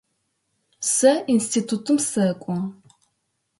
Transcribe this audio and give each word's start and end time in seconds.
Сэ 0.93 1.11
институтым 1.33 1.97
сэкӏо. 2.09 2.57